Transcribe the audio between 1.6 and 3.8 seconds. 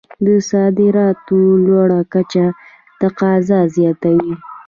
لوړه کچه تقاضا